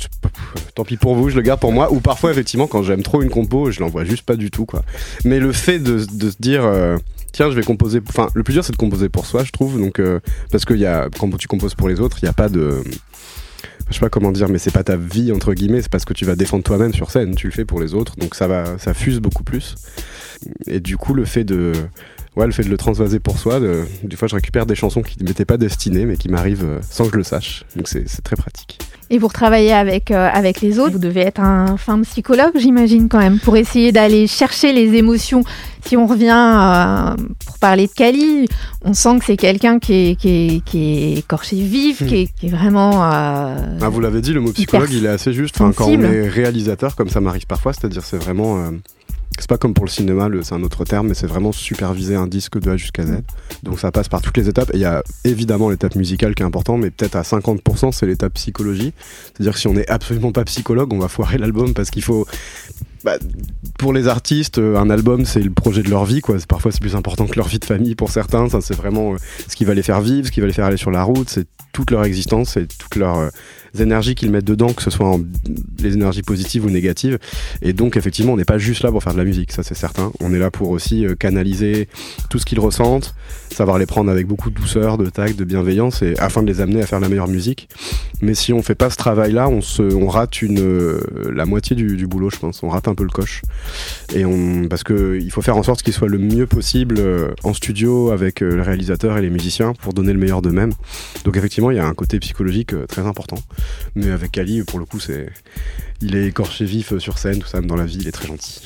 tant 0.76 0.86
pis 0.86 0.98
pour 0.98 1.16
vous, 1.16 1.30
je 1.30 1.36
le 1.36 1.42
garde 1.42 1.60
pour 1.60 1.72
moi. 1.72 1.92
Ou 1.92 2.00
parfois, 2.00 2.30
effectivement, 2.30 2.68
quand 2.68 2.84
j'aime 2.84 3.02
trop 3.02 3.24
une 3.24 3.32
compo, 3.32 3.72
je 3.72 3.80
l'envoie 3.80 4.06
juste 4.06 4.22
pas 4.22 4.36
du 4.36 4.52
tout, 4.52 4.68
quoi. 4.68 4.84
Mais 5.26 5.40
le 5.40 5.52
fait 5.52 5.80
de, 5.80 5.98
se 5.98 6.36
dire 6.40 6.64
euh, 6.64 6.98
tiens, 7.34 7.52
je 7.52 7.56
vais 7.56 7.64
composer. 7.64 8.00
Enfin, 8.08 8.28
le 8.34 8.44
plus 8.44 8.54
dur, 8.54 8.64
c'est 8.64 8.72
de 8.72 8.78
composer 8.78 9.10
pour 9.10 9.26
soi, 9.26 9.44
je 9.44 9.52
trouve. 9.52 9.78
Donc, 9.78 10.00
euh, 10.00 10.22
parce 10.52 10.64
que 10.64 10.74
y 10.74 10.86
a, 10.86 11.10
quand 11.20 11.30
tu 11.38 11.50
composes 11.50 11.76
pour 11.76 11.90
les 11.90 12.00
autres, 12.00 12.20
il 12.22 12.26
n'y 12.26 12.30
a 12.30 12.34
pas 12.34 12.48
de. 12.48 12.82
Je 13.90 13.96
sais 13.96 14.00
pas 14.00 14.10
comment 14.10 14.32
dire, 14.32 14.48
mais 14.48 14.60
c'est 14.60 14.72
pas 14.72 14.84
ta 14.84 14.96
vie, 14.96 15.34
entre 15.34 15.54
guillemets, 15.54 15.82
c'est 15.82 15.92
parce 15.92 16.06
que 16.06 16.14
tu 16.14 16.24
vas 16.24 16.36
défendre 16.36 16.64
toi-même 16.64 16.94
sur 16.94 17.12
scène, 17.12 17.36
tu 17.36 17.48
le 17.48 17.52
fais 17.52 17.66
pour 17.66 17.82
les 17.82 17.94
autres, 17.94 18.16
donc 18.16 18.34
ça 18.34 18.48
va, 18.48 18.78
ça 18.78 18.94
fuse 18.94 19.20
beaucoup 19.20 19.44
plus. 19.44 19.76
Et 20.68 20.80
du 20.80 20.96
coup, 20.96 21.14
le 21.14 21.26
fait 21.26 21.44
de, 21.44 21.74
ouais, 22.36 22.46
le 22.46 22.52
fait 22.52 22.64
de 22.64 22.70
le 22.70 22.78
transvaser 22.78 23.20
pour 23.20 23.38
soi, 23.38 23.60
de, 23.60 23.84
des 24.04 24.16
fois 24.16 24.28
je 24.28 24.36
récupère 24.36 24.66
des 24.66 24.76
chansons 24.76 25.02
qui 25.02 25.22
ne 25.22 25.28
m'étaient 25.28 25.46
pas 25.46 25.58
destinées 25.58 26.06
mais 26.06 26.18
qui 26.18 26.30
m'arrivent 26.30 26.66
euh, 26.66 26.80
sans 26.82 27.06
que 27.06 27.12
je 27.12 27.18
le 27.18 27.24
sache. 27.24 27.64
Donc 27.76 27.88
c'est 27.88 28.06
très 28.24 28.36
pratique. 28.36 28.80
Et 29.10 29.20
pour 29.20 29.34
travailler 29.34 29.74
avec, 29.74 30.10
euh, 30.10 30.30
avec 30.34 30.62
les 30.62 30.80
autres, 30.80 30.94
vous 30.94 31.00
devez 31.00 31.22
être 31.22 31.40
un 31.40 31.78
fin 31.78 32.02
psychologue, 32.02 32.54
j'imagine 32.56 33.10
quand 33.10 33.20
même, 33.20 33.38
pour 33.38 33.58
essayer 33.58 33.92
d'aller 33.92 34.26
chercher 34.26 34.74
les 34.74 34.96
émotions. 34.96 35.44
Si 35.86 35.98
on 35.98 36.08
revient 36.08 36.32
euh, 36.32 37.16
pour 37.46 37.60
parler 37.60 37.86
de 37.88 37.92
Kali, 37.92 38.48
on 38.84 38.94
sent 38.94 39.20
que 39.20 39.26
c'est 39.26 39.38
quelqu'un 39.38 39.78
qui 39.78 39.94
est, 39.94 40.16
qui, 40.16 40.30
est, 40.30 40.64
qui 40.64 40.80
est 40.80 41.20
écorché 41.20 41.58
vif, 41.58 42.02
hmm. 42.02 42.08
qui, 42.08 42.16
est, 42.16 42.28
qui, 42.34 42.48
est, 42.48 42.50
vraiment... 42.50 43.04
ah, 43.04 43.56
vous 43.92 44.00
l'avez 44.00 44.22
dit, 44.22 44.34
le 44.34 44.40
mot 44.40 44.52
psychologue, 44.52 44.92
il 44.92 45.06
est 45.06 45.10
assez 45.10 45.34
juste. 45.34 45.56
Enfin, 45.60 45.74
quand 45.74 45.88
on 45.88 46.02
est 46.02 46.28
réalisateur, 46.28 46.96
comme 46.96 47.10
ça 47.10 47.20
m'arrive 47.20 47.46
parfois, 47.46 47.74
c'est-à-dire 47.74 48.04
c'est 48.04 48.18
vraiment 48.18 48.72
c'est 49.40 49.50
pas 49.50 49.58
comme 49.58 49.74
pour 49.74 49.86
le 49.86 49.90
cinéma, 49.90 50.30
c'est 50.44 50.54
un 50.54 50.64
autre 50.64 50.86
terme, 50.86 51.08
mais 51.08 51.14
c'est 51.14 51.28
vraiment 51.28 51.52
superviser 51.52 52.16
un 52.16 52.28
disque 52.28 52.60
de 52.60 52.72
A 52.72 52.78
jusqu'à 52.78 53.06
Z. 53.06 53.22
Donc 53.64 53.80
ça 53.80 53.92
passe 53.92 54.08
par 54.08 54.22
toutes 54.22 54.38
les 54.38 54.50
étapes. 54.50 54.70
Et 54.74 54.78
il 54.78 54.82
y 54.82 54.86
a 54.86 55.04
évidemment 55.24 55.70
l'étape 55.70 55.96
musicale 55.96 56.36
qui 56.36 56.44
est 56.44 56.46
importante, 56.46 56.82
mais 56.82 56.92
peut-être 56.92 57.16
à 57.16 57.22
50%, 57.22 57.92
c'est 57.92 58.06
l'étape 58.06 58.34
psychologie. 58.34 58.94
C'est-à-dire 59.34 59.54
que 59.54 59.60
si 59.60 59.68
on 59.68 59.74
n'est 59.74 59.90
absolument 59.90 60.32
pas 60.32 60.44
psychologue, 60.46 60.94
on 60.94 61.00
va 61.00 61.08
foirer 61.08 61.38
l'album 61.38 61.74
parce 61.74 61.90
qu'il 61.90 62.04
faut. 62.04 62.26
Bah, 63.04 63.18
pour 63.78 63.92
les 63.92 64.08
artistes, 64.08 64.60
euh, 64.60 64.78
un 64.78 64.90
album 64.90 65.26
c'est 65.26 65.42
le 65.42 65.50
projet 65.50 65.84
de 65.84 65.90
leur 65.90 66.06
vie. 66.06 66.22
Parfois 66.48 66.72
c'est 66.72 66.80
plus 66.80 66.96
important 66.96 67.28
que 67.28 67.36
leur 67.36 67.48
vie 67.48 67.60
de 67.60 67.66
famille 67.66 67.96
pour 67.96 68.10
certains. 68.10 68.48
Ça 68.50 68.62
c'est 68.62 68.76
vraiment 68.76 69.14
euh, 69.14 69.18
ce 69.50 69.56
qui 69.58 69.66
va 69.66 69.74
les 69.74 69.84
faire 69.84 70.00
vivre, 70.00 70.28
ce 70.28 70.32
qui 70.32 70.40
va 70.40 70.48
les 70.48 70.54
faire 70.54 70.66
aller 70.66 70.78
sur 70.78 70.92
la 70.92 71.04
route. 71.04 71.30
C'est 71.30 71.46
toute 71.74 71.92
leur 71.92 72.06
existence, 72.06 72.52
c'est 72.52 72.68
toute 72.78 72.96
leur 72.96 73.18
euh, 73.18 73.30
énergies 73.82 74.16
qu'ils 74.16 74.32
mettent 74.32 74.46
dedans, 74.46 74.74
que 74.74 74.82
ce 74.82 74.90
soit 74.90 75.20
les 75.80 75.94
énergies 75.94 76.22
positives 76.22 76.66
ou 76.66 76.70
négatives. 76.70 77.18
Et 77.62 77.74
donc, 77.74 77.98
effectivement, 77.98 78.34
on 78.34 78.38
n'est 78.38 78.46
pas 78.46 78.58
juste 78.58 78.84
là 78.84 78.92
pour 78.92 79.02
faire 79.02 79.14
de 79.14 79.18
la 79.18 79.24
musique, 79.24 79.52
ça 79.52 79.64
c'est 79.64 79.76
certain. 79.76 80.12
On 80.20 80.34
est 80.34 80.40
là 80.40 80.52
pour 80.52 80.70
aussi 80.70 81.06
euh, 81.06 81.16
canaliser 81.16 81.88
tout 82.30 82.40
ce 82.40 82.46
qu'ils 82.46 82.60
ressentent, 82.60 83.16
savoir 83.52 83.78
les 83.78 83.86
prendre 83.86 84.12
avec 84.12 84.28
beaucoup 84.28 84.50
de 84.50 84.56
douceur, 84.56 84.98
de 84.98 85.10
tact, 85.10 85.38
de 85.38 85.44
bienveillance, 85.44 86.02
et 86.02 86.18
afin 86.20 86.44
de 86.44 86.48
les 86.48 86.62
amener 86.62 86.82
à 86.82 86.86
faire 86.86 87.00
la 87.00 87.10
meilleure 87.10 87.28
musique. 87.28 87.68
Mais 88.22 88.36
si 88.36 88.54
on 88.54 88.62
fait 88.62 88.76
pas 88.76 88.90
ce 88.90 88.98
travail-là, 88.98 89.50
on, 89.50 89.62
se, 89.62 89.82
on 89.82 90.08
rate 90.08 90.42
une, 90.42 90.60
euh, 90.60 91.02
la 91.34 91.46
moitié 91.46 91.76
du, 91.76 91.98
du, 91.98 92.08
boulot, 92.08 92.30
je 92.30 92.38
pense. 92.38 92.64
On 92.64 92.70
rate 92.70 92.88
un 92.88 92.96
peu 92.96 93.04
le 93.04 93.10
coche. 93.10 93.42
Et 94.14 94.26
on, 94.26 94.68
parce 94.70 94.84
que 94.84 95.20
il 95.22 95.32
faut 95.32 95.42
faire 95.42 95.58
en 95.58 95.64
sorte 95.64 95.82
qu'il 95.82 95.94
soit 95.94 96.08
le 96.08 96.20
mieux 96.20 96.46
possible 96.46 96.96
euh, 97.00 97.34
en 97.44 97.54
studio 97.54 98.12
avec 98.12 98.42
le 98.42 98.62
réalisateur 98.62 99.18
et 99.18 99.22
les 99.22 99.30
musiciens 99.30 99.74
pour 99.74 99.94
donner 99.94 100.14
le 100.14 100.20
meilleur 100.20 100.42
d'eux-mêmes. 100.42 100.74
Donc 101.26 101.38
effectivement, 101.38 101.72
il 101.72 101.78
y 101.78 101.80
a 101.80 101.86
un 101.86 101.94
côté 101.94 102.20
psychologique 102.20 102.74
très 102.88 103.02
important. 103.02 103.38
Mais 103.96 104.12
avec 104.12 104.38
Ali, 104.38 104.64
pour 104.64 104.80
le 104.80 104.86
coup, 104.86 105.00
c'est 105.00 105.28
il 106.04 106.16
est 106.16 106.28
écorché 106.28 106.66
vif 106.66 106.98
sur 106.98 107.18
scène, 107.18 107.40
tout 107.40 107.48
ça, 107.48 107.62
dans 107.62 107.76
la 107.76 107.86
vie, 107.86 107.98
il 108.02 108.08
est 108.08 108.12
très 108.12 108.28
gentil. 108.28 108.62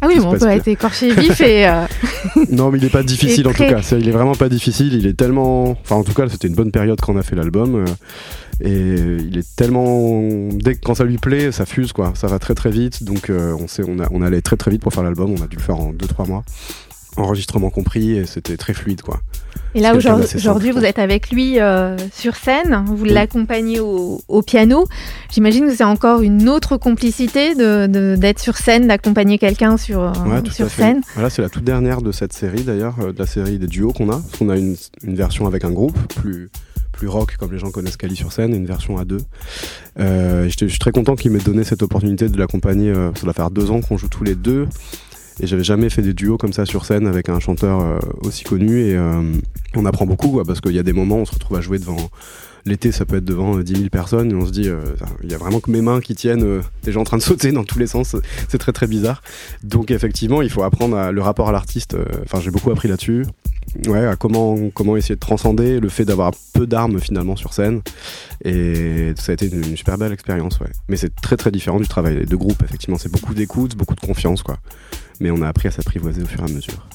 Ah 0.00 0.08
oui, 0.08 0.20
on 0.22 0.38
peut 0.38 0.46
être 0.48 0.68
écorché 0.68 1.12
vif 1.14 1.40
et. 1.40 1.66
Euh, 1.66 1.86
non, 2.50 2.70
mais 2.70 2.78
il 2.78 2.84
est 2.84 2.90
pas 2.90 3.02
difficile 3.02 3.48
en 3.48 3.52
tout 3.52 3.64
cas. 3.64 3.80
il 3.98 4.06
est 4.06 4.12
vraiment 4.12 4.34
pas 4.34 4.48
difficile. 4.48 4.92
Il 4.92 5.06
est 5.06 5.16
tellement. 5.16 5.70
Enfin, 5.70 5.96
en 5.96 6.04
tout 6.04 6.12
cas, 6.12 6.28
c'était 6.28 6.48
une 6.48 6.54
bonne 6.54 6.70
période 6.70 7.00
quand 7.00 7.14
on 7.14 7.16
a 7.16 7.22
fait 7.22 7.34
l'album. 7.34 7.76
Euh, 7.76 7.84
et 8.60 9.22
il 9.26 9.38
est 9.38 9.56
tellement. 9.56 10.48
Dès 10.52 10.74
que 10.74 10.80
quand 10.80 10.94
ça 10.94 11.04
lui 11.04 11.16
plaît, 11.18 11.50
ça 11.50 11.64
fuse 11.64 11.92
quoi. 11.92 12.12
Ça 12.14 12.26
va 12.26 12.38
très 12.38 12.54
très 12.54 12.70
vite. 12.70 13.04
Donc 13.04 13.30
euh, 13.30 13.56
on, 13.58 13.68
sait, 13.68 13.82
on, 13.88 13.98
a, 13.98 14.06
on 14.10 14.22
allait 14.22 14.42
très 14.42 14.56
très 14.56 14.70
vite 14.70 14.82
pour 14.82 14.92
faire 14.92 15.02
l'album. 15.02 15.30
On 15.30 15.42
a 15.42 15.46
dû 15.46 15.56
le 15.56 15.62
faire 15.62 15.80
en 15.80 15.92
2-3 15.92 16.28
mois 16.28 16.44
enregistrement 17.16 17.70
compris, 17.70 18.12
et 18.12 18.26
c'était 18.26 18.56
très 18.56 18.74
fluide, 18.74 19.02
quoi. 19.02 19.20
Et 19.76 19.80
là, 19.80 19.94
aujourd'hui, 19.94 20.70
vous 20.70 20.84
êtes 20.84 20.98
avec 20.98 21.30
lui 21.30 21.60
euh, 21.60 21.98
sur 22.10 22.34
scène, 22.34 22.82
vous 22.86 23.04
l'accompagnez 23.04 23.78
au, 23.78 24.42
piano. 24.46 24.86
J'imagine 25.30 25.66
que 25.66 25.74
c'est 25.74 25.84
encore 25.84 26.22
une 26.22 26.48
autre 26.48 26.78
complicité 26.78 27.54
d'être 27.54 27.90
de, 27.90 28.40
sur 28.40 28.56
scène, 28.56 28.88
d'accompagner 28.88 29.36
quelqu'un 29.36 29.76
sur, 29.76 30.00
euh, 30.00 30.12
sur 30.50 30.70
scène. 30.70 31.02
Voilà, 31.12 31.28
c'est 31.28 31.42
la 31.42 31.50
toute 31.50 31.64
dernière 31.64 32.00
de 32.00 32.10
cette 32.10 32.32
série, 32.32 32.62
d'ailleurs, 32.62 32.94
euh, 33.00 33.12
de 33.12 33.18
la 33.18 33.26
série 33.26 33.58
des 33.58 33.66
duos 33.66 33.92
qu'on 33.92 34.10
a. 34.10 34.22
On 34.40 34.48
a 34.48 34.56
une, 34.56 34.76
une, 35.02 35.14
version 35.14 35.46
avec 35.46 35.64
un 35.64 35.70
groupe 35.70 35.98
plus 36.14 36.48
plus 36.92 37.08
rock 37.08 37.36
comme 37.36 37.52
les 37.52 37.58
gens 37.58 37.70
connaissent 37.70 37.98
Cali 37.98 38.16
sur 38.16 38.32
scène, 38.32 38.54
une 38.54 38.64
version 38.64 38.96
à 38.96 39.04
deux. 39.04 39.20
je 39.98 40.48
suis 40.48 40.78
très 40.78 40.92
content 40.92 41.14
qu'il 41.14 41.30
m'ait 41.30 41.40
donné 41.40 41.62
cette 41.62 41.82
opportunité 41.82 42.30
de 42.30 42.38
l'accompagner. 42.38 42.90
ça 43.14 43.22
doit 43.24 43.34
faire 43.34 43.50
deux 43.50 43.70
ans 43.70 43.82
qu'on 43.82 43.98
joue 43.98 44.08
tous 44.08 44.24
les 44.24 44.34
deux. 44.34 44.66
Et 45.40 45.46
j'avais 45.46 45.64
jamais 45.64 45.90
fait 45.90 46.02
des 46.02 46.14
duos 46.14 46.38
comme 46.38 46.52
ça 46.52 46.64
sur 46.64 46.84
scène 46.84 47.06
avec 47.06 47.28
un 47.28 47.40
chanteur 47.40 48.00
aussi 48.22 48.44
connu. 48.44 48.80
Et 48.80 48.98
on 49.74 49.84
apprend 49.84 50.06
beaucoup 50.06 50.42
parce 50.44 50.60
qu'il 50.60 50.72
y 50.72 50.78
a 50.78 50.82
des 50.82 50.94
moments 50.94 51.16
où 51.16 51.20
on 51.20 51.24
se 51.26 51.34
retrouve 51.34 51.58
à 51.58 51.60
jouer 51.60 51.78
devant 51.78 52.10
L'été, 52.66 52.90
ça 52.90 53.04
peut 53.04 53.18
être 53.18 53.24
devant 53.24 53.58
10 53.58 53.72
euh, 53.72 53.76
000 53.76 53.88
personnes 53.90 54.32
et 54.32 54.34
on 54.34 54.44
se 54.44 54.50
dit, 54.50 54.68
euh, 54.68 54.80
il 55.22 55.30
y 55.30 55.34
a 55.34 55.38
vraiment 55.38 55.60
que 55.60 55.70
mes 55.70 55.80
mains 55.80 56.00
qui 56.00 56.16
tiennent, 56.16 56.42
euh, 56.42 56.60
déjà 56.82 56.98
en 56.98 57.04
train 57.04 57.16
de 57.16 57.22
sauter 57.22 57.52
dans 57.52 57.62
tous 57.62 57.78
les 57.78 57.86
sens. 57.86 58.16
C'est 58.48 58.58
très 58.58 58.72
très 58.72 58.88
bizarre. 58.88 59.22
Donc 59.62 59.92
effectivement, 59.92 60.42
il 60.42 60.50
faut 60.50 60.64
apprendre 60.64 61.12
le 61.12 61.22
rapport 61.22 61.48
à 61.48 61.52
l'artiste. 61.52 61.96
Enfin, 62.24 62.40
j'ai 62.40 62.50
beaucoup 62.50 62.72
appris 62.72 62.88
là-dessus. 62.88 63.24
Ouais, 63.86 64.04
à 64.04 64.16
comment, 64.16 64.56
comment 64.70 64.96
essayer 64.96 65.14
de 65.14 65.20
transcender 65.20 65.78
le 65.78 65.88
fait 65.88 66.04
d'avoir 66.04 66.32
peu 66.54 66.66
d'armes 66.66 66.98
finalement 66.98 67.36
sur 67.36 67.52
scène. 67.52 67.82
Et 68.44 69.12
ça 69.16 69.30
a 69.30 69.34
été 69.34 69.46
une, 69.46 69.76
super 69.76 69.96
belle 69.96 70.12
expérience, 70.12 70.58
ouais. 70.60 70.70
Mais 70.88 70.96
c'est 70.96 71.14
très 71.14 71.36
très 71.36 71.52
différent 71.52 71.78
du 71.78 71.86
travail 71.86 72.24
de 72.26 72.36
groupe, 72.36 72.62
effectivement. 72.64 72.96
C'est 72.98 73.12
beaucoup 73.12 73.34
d'écoute, 73.34 73.76
beaucoup 73.76 73.94
de 73.94 74.00
confiance, 74.00 74.42
quoi. 74.42 74.58
Mais 75.20 75.30
on 75.30 75.42
a 75.42 75.48
appris 75.48 75.68
à 75.68 75.70
s'apprivoiser 75.70 76.22
au 76.22 76.26
fur 76.26 76.40
et 76.40 76.50
à 76.50 76.54
mesure. 76.54 76.86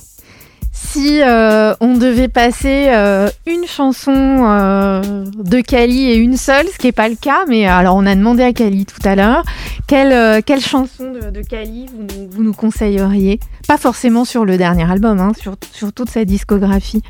Si 0.74 1.22
euh, 1.22 1.74
on 1.80 1.98
devait 1.98 2.28
passer 2.28 2.88
euh, 2.90 3.30
une 3.46 3.66
chanson 3.66 4.14
euh, 4.14 5.26
de 5.36 5.62
Kali 5.62 6.10
et 6.10 6.16
une 6.16 6.38
seule, 6.38 6.68
ce 6.68 6.78
qui 6.78 6.88
n'est 6.88 6.92
pas 6.92 7.08
le 7.08 7.16
cas, 7.16 7.46
mais 7.48 7.66
alors 7.66 7.96
on 7.96 8.06
a 8.06 8.16
demandé 8.16 8.44
à 8.44 8.52
Kali 8.52 8.86
tout 8.86 9.00
à 9.08 9.16
l'heure, 9.16 9.44
quelle, 9.88 10.44
quelle 10.44 10.60
chanson 10.62 11.12
de, 11.12 11.30
de 11.30 11.42
Kali 11.42 11.88
vous 12.32 12.44
nous, 12.44 12.54
conseilleriez? 12.54 13.40
Pas 13.68 13.78
forcément 13.78 14.26
sur 14.26 14.44
le 14.44 14.58
dernier 14.58 14.90
album, 14.90 15.20
hein, 15.20 15.32
sur, 15.40 15.56
sur, 15.72 15.94
toute 15.94 16.10
sa 16.10 16.26
discographie. 16.26 17.04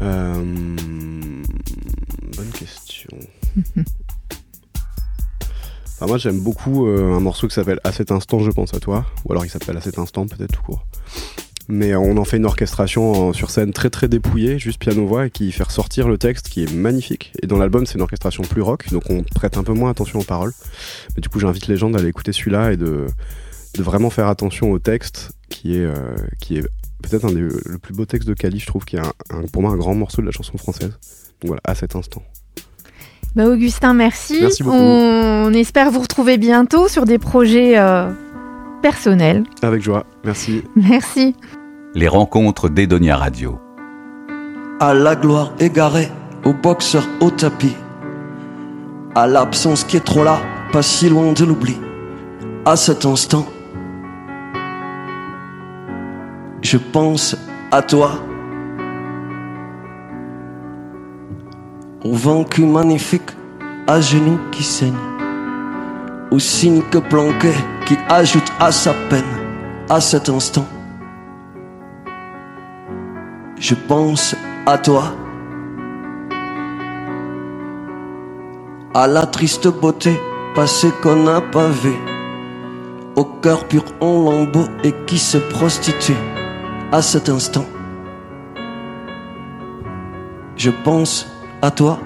bonne 0.00 0.76
question. 2.52 3.10
moi 6.00 6.18
j'aime 6.18 6.40
beaucoup 6.40 6.86
un 6.86 7.20
morceau 7.20 7.48
qui 7.48 7.54
s'appelle 7.54 7.80
À 7.84 7.92
cet 7.92 8.12
instant 8.12 8.40
je 8.40 8.50
pense 8.50 8.74
à 8.74 8.80
toi, 8.80 9.06
ou 9.24 9.32
alors 9.32 9.44
il 9.44 9.48
s'appelle 9.48 9.76
À 9.76 9.80
cet 9.80 9.98
instant 9.98 10.26
peut-être 10.26 10.52
tout 10.52 10.62
court. 10.62 10.84
Mais 11.68 11.94
on 11.94 12.16
en 12.18 12.24
fait 12.24 12.36
une 12.36 12.44
orchestration 12.44 13.32
sur 13.32 13.50
scène 13.50 13.72
très 13.72 13.88
très 13.88 14.08
dépouillée, 14.08 14.58
juste 14.58 14.78
piano-voix, 14.78 15.26
et 15.26 15.30
qui 15.30 15.50
fait 15.50 15.62
ressortir 15.62 16.08
le 16.08 16.18
texte 16.18 16.48
qui 16.48 16.62
est 16.62 16.72
magnifique. 16.72 17.32
Et 17.42 17.46
dans 17.46 17.56
l'album, 17.56 17.86
c'est 17.86 17.94
une 17.94 18.02
orchestration 18.02 18.42
plus 18.42 18.60
rock, 18.60 18.90
donc 18.90 19.08
on 19.08 19.22
prête 19.22 19.56
un 19.56 19.64
peu 19.64 19.72
moins 19.72 19.90
attention 19.90 20.20
aux 20.20 20.24
paroles. 20.24 20.52
Mais 21.16 21.22
du 21.22 21.28
coup, 21.28 21.40
j'invite 21.40 21.66
les 21.66 21.76
gens 21.76 21.88
d'aller 21.88 22.08
écouter 22.08 22.32
celui-là 22.32 22.72
et 22.72 22.76
de, 22.76 23.06
vraiment 23.78 24.10
faire 24.10 24.28
attention 24.28 24.72
au 24.72 24.78
texte, 24.78 25.32
qui 25.48 25.76
est, 25.76 25.84
euh, 25.84 26.16
est 26.50 26.60
peut-être 27.02 27.24
un 27.24 27.32
des 27.32 27.40
le 27.40 27.78
plus 27.80 27.94
beau 27.94 28.04
texte 28.04 28.28
de 28.28 28.34
Cali, 28.34 28.58
je 28.58 28.66
trouve, 28.66 28.84
qui 28.84 28.96
est 28.96 29.02
pour 29.52 29.62
moi 29.62 29.72
un 29.72 29.76
grand 29.76 29.94
morceau 29.94 30.20
de 30.20 30.26
la 30.26 30.32
chanson 30.32 30.58
française. 30.58 30.98
Donc 31.40 31.48
voilà, 31.48 31.62
à 31.64 31.74
cet 31.74 31.96
instant. 31.96 32.22
Bah 33.34 33.48
Augustin, 33.48 33.94
merci. 33.94 34.38
merci 34.40 34.62
beaucoup. 34.62 34.76
On, 34.76 35.52
espère 35.52 35.90
vous 35.90 36.00
retrouver 36.00 36.38
bientôt 36.38 36.86
sur 36.86 37.04
des 37.04 37.18
projets 37.18 37.76
euh, 37.76 38.08
personnel. 38.80 39.42
Avec 39.62 39.82
joie, 39.82 40.04
merci. 40.24 40.62
Merci. 40.76 41.34
Les 41.94 42.08
rencontres 42.08 42.68
d'Edonia 42.68 43.16
Radio. 43.16 43.58
À 44.80 44.94
la 44.94 45.16
gloire 45.16 45.52
égarée, 45.58 46.08
au 46.44 46.52
boxeur 46.52 47.04
au 47.20 47.30
tapis. 47.30 47.74
À 49.14 49.26
l'absence 49.26 49.84
qui 49.84 49.96
est 49.96 50.04
trop 50.04 50.24
là, 50.24 50.38
pas 50.72 50.82
si 50.82 51.08
loin 51.08 51.32
de 51.32 51.44
l'oubli. 51.44 51.76
À 52.64 52.76
cet 52.76 53.04
instant, 53.04 53.46
je 56.62 56.78
pense 56.78 57.36
à 57.70 57.82
toi. 57.82 58.12
Au 62.04 62.12
vaincu 62.12 62.66
magnifique, 62.66 63.30
à 63.86 63.98
genoux 63.98 64.38
qui 64.52 64.62
saigne. 64.62 64.92
Au 66.30 66.38
cynique 66.38 67.00
planqué 67.08 67.52
qui 67.86 67.96
ajoute 68.10 68.52
à 68.60 68.70
sa 68.70 68.92
peine 69.08 69.24
à 69.88 70.02
cet 70.02 70.28
instant. 70.28 70.66
Je 73.58 73.74
pense 73.74 74.36
à 74.66 74.76
toi, 74.76 75.14
à 78.92 79.06
la 79.06 79.24
triste 79.24 79.68
beauté 79.68 80.20
passée 80.54 80.92
qu'on 81.02 81.16
n'a 81.16 81.40
pas 81.40 81.68
vue, 81.68 81.96
au 83.16 83.24
cœur 83.24 83.66
pur 83.66 83.84
en 84.02 84.24
lambeaux 84.24 84.68
et 84.82 84.92
qui 85.06 85.18
se 85.18 85.38
prostitue 85.38 86.16
à 86.92 87.00
cet 87.00 87.30
instant. 87.30 87.64
Je 90.56 90.70
pense 90.70 91.26
à 91.26 91.43
toi. 91.70 91.98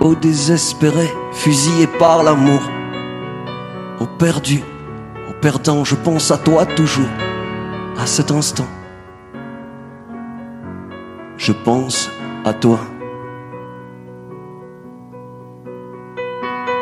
Au 0.00 0.14
désespéré, 0.14 1.08
fusillé 1.32 1.86
par 1.86 2.22
l'amour. 2.22 2.60
Au 4.00 4.06
perdu, 4.06 4.62
au 5.28 5.32
perdant, 5.40 5.84
je 5.84 5.94
pense 5.94 6.30
à 6.30 6.38
toi 6.38 6.66
toujours, 6.66 7.08
à 7.98 8.06
cet 8.06 8.30
instant. 8.30 8.66
Je 11.38 11.52
pense 11.52 12.10
à 12.44 12.52
toi. 12.52 12.78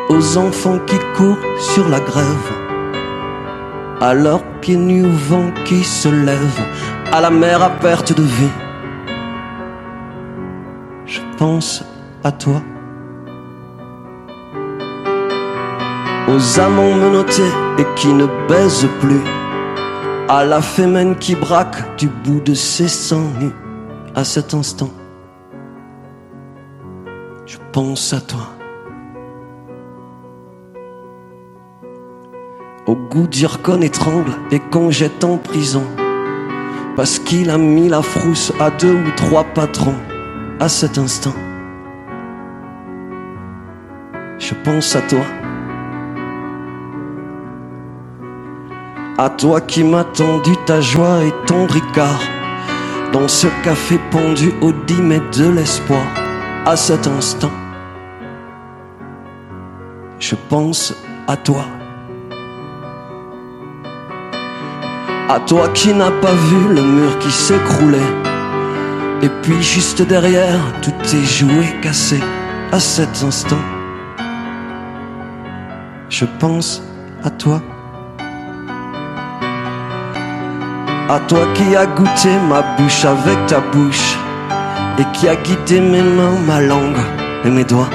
Aux 0.09 0.37
enfants 0.37 0.78
qui 0.87 0.99
courent 1.16 1.38
sur 1.59 1.88
la 1.88 2.00
grève, 2.00 2.52
à 4.00 4.12
leurs 4.14 4.45
pieds 4.61 4.76
nus 4.76 5.07
au 5.07 5.11
vent 5.11 5.50
qui 5.64 5.83
se 5.83 6.09
lève, 6.09 6.61
à 7.12 7.21
la 7.21 7.31
mer 7.31 7.62
à 7.62 7.71
perte 7.71 8.12
de 8.12 8.23
vie. 8.23 8.63
Pense 11.37 11.85
à 12.23 12.33
toi. 12.33 12.62
aux 16.29 16.61
amants 16.61 16.95
menottés 16.95 17.53
et 17.79 17.85
qui 17.97 18.09
ne 18.09 18.26
baisent 18.49 18.88
plus, 19.00 19.21
à 20.29 20.45
la 20.45 20.62
fémène 20.62 21.17
qui 21.17 21.35
braque 21.35 21.97
du 21.97 22.09
bout 22.09 22.41
de 22.41 22.55
ses 22.55 22.88
sangs 22.88 23.31
nus, 23.41 23.53
à 24.14 24.25
cet 24.25 24.55
instant, 24.55 24.91
je 27.47 27.59
pense 27.73 28.12
à 28.12 28.21
toi. 28.21 28.49
Au 32.87 32.95
goût 32.95 33.26
d'Ircon 33.26 33.81
étrangle 33.81 34.33
et 34.50 34.61
qu'on 34.61 34.91
jette 34.91 35.25
en 35.25 35.37
prison, 35.37 35.85
parce 36.97 37.19
qu'il 37.19 37.50
a 37.50 37.59
mis 37.59 37.88
la 37.88 38.03
frousse 38.03 38.53
à 38.61 38.71
deux 38.71 38.95
ou 38.95 39.11
trois 39.17 39.45
patrons, 39.45 39.97
à 40.61 40.68
cet 40.68 40.99
instant, 40.99 41.34
je 44.38 44.54
pense 44.64 44.94
à 44.94 45.02
toi. 45.02 45.25
À 49.16 49.30
toi 49.30 49.61
qui 49.61 49.84
m'as 49.84 50.04
tendu 50.04 50.56
ta 50.66 50.80
joie 50.80 51.23
et 51.25 51.32
ton 51.46 51.66
ricard 51.66 52.20
Dans 53.12 53.28
ce 53.28 53.46
café 53.62 53.99
pendu 54.11 54.52
au 54.61 54.73
mètres 55.02 55.38
de 55.38 55.50
l'espoir. 55.50 56.04
À 56.66 56.75
cet 56.75 57.06
instant 57.06 57.52
Je 60.18 60.34
pense 60.49 60.94
à 61.28 61.37
toi. 61.37 61.64
À 65.28 65.38
toi 65.40 65.68
qui 65.68 65.94
n'as 65.94 66.11
pas 66.11 66.32
vu 66.32 66.75
le 66.75 66.82
mur 66.82 67.18
qui 67.20 67.30
s'écroulait 67.30 68.24
Et 69.23 69.28
puis 69.42 69.62
juste 69.62 70.02
derrière 70.02 70.61
tout 70.83 70.92
est 71.02 71.25
joué 71.25 71.66
cassé 71.83 72.21
À 72.73 72.80
cet 72.80 73.23
instant 73.23 73.64
Je 76.09 76.26
pense 76.38 76.83
à 77.23 77.30
toi 77.30 77.62
À 81.09 81.21
toi 81.21 81.47
qui 81.54 81.76
as 81.76 81.87
goûté 81.87 82.30
ma 82.49 82.62
bouche 82.76 83.04
avec 83.04 83.47
ta 83.47 83.61
bouche 83.61 84.16
et 84.99 85.04
qui 85.12 85.28
a 85.28 85.37
guidé 85.37 85.80
mes 85.80 86.02
mains, 86.02 86.38
ma 86.47 86.61
langue 86.61 87.02
et 87.44 87.50
mes 87.50 87.64
doigts 87.64 87.90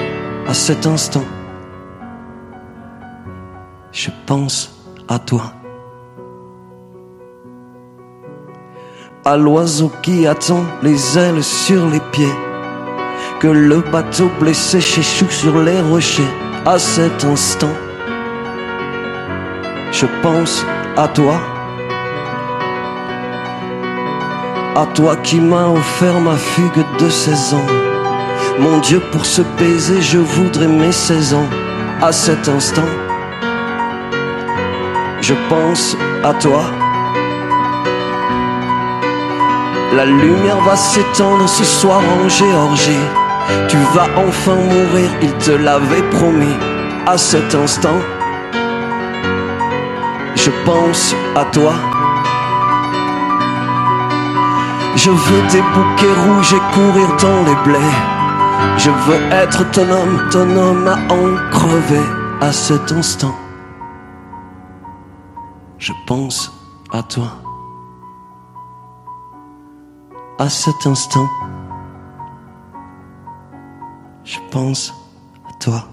à 0.48 0.54
cet 0.54 0.86
instant. 0.86 1.24
Je 3.92 4.10
pense 4.26 4.72
à 5.08 5.20
toi. 5.20 5.59
À 9.26 9.36
l'oiseau 9.36 9.92
qui 10.02 10.26
attend 10.26 10.64
les 10.82 11.18
ailes 11.18 11.44
sur 11.44 11.86
les 11.88 12.00
pieds, 12.14 12.34
que 13.42 13.48
le 13.48 13.82
bateau 13.92 14.32
blessé 14.40 14.80
s'échoue 14.80 15.30
sur 15.30 15.60
les 15.62 15.82
rochers 15.82 16.24
à 16.66 16.80
cet 16.80 17.26
instant. 17.26 17.74
Je 19.92 20.06
pense 20.22 20.66
à 20.96 21.10
toi. 21.10 21.42
À 24.78 24.86
toi 24.96 25.18
qui 25.18 25.42
m'as 25.42 25.68
offert 25.68 26.18
ma 26.22 26.38
fugue 26.38 26.86
de 27.00 27.10
16 27.10 27.56
ans. 27.56 27.68
Mon 28.58 28.80
Dieu, 28.80 29.02
pour 29.12 29.26
ce 29.26 29.42
baiser, 29.60 30.02
je 30.02 30.18
voudrais 30.18 30.70
mes 30.70 30.94
16 30.94 31.34
ans. 31.34 31.50
À 32.02 32.14
cet 32.14 32.48
instant, 32.48 32.90
je 35.22 35.34
pense 35.50 35.98
à 36.24 36.34
toi. 36.36 36.64
La 39.92 40.06
lumière 40.06 40.62
va 40.62 40.76
s'étendre 40.76 41.50
ce 41.50 41.64
soir 41.64 42.00
en 42.00 42.30
Géorgie. 42.30 43.06
Tu 43.68 43.78
vas 43.96 44.08
enfin 44.18 44.56
mourir, 44.56 45.10
il 45.22 45.34
te 45.34 45.52
l'avait 45.52 46.08
promis. 46.12 46.56
À 47.08 47.18
cet 47.18 47.56
instant, 47.56 48.00
je 50.36 50.52
pense 50.64 51.16
à 51.36 51.44
toi. 51.46 51.74
Je 54.96 55.10
veux 55.10 55.42
des 55.52 55.62
bouquets 55.74 56.20
rouges 56.22 56.54
et 56.54 56.74
courir 56.76 57.10
dans 57.20 57.44
les 57.48 57.56
blés. 57.64 57.96
Je 58.78 58.92
veux 58.92 59.22
être 59.32 59.72
ton 59.72 59.90
homme, 59.90 60.22
ton 60.32 60.56
homme 60.56 60.88
à 60.88 60.98
en 61.12 61.50
crever 61.50 62.06
à 62.42 62.52
cet 62.52 62.92
instant. 62.92 63.36
Je 65.80 65.94
pense 66.06 66.52
à 66.92 67.02
toi. 67.02 67.49
À 70.42 70.48
cet 70.48 70.88
instant, 70.88 71.28
je 74.24 74.38
pense 74.52 74.94
à 75.50 75.52
toi. 75.60 75.84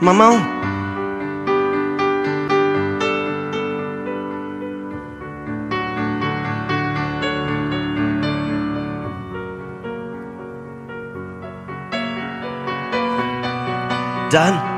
Maman 0.00 0.38
Dan 14.30 14.71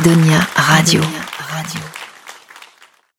Radio. 0.00 0.27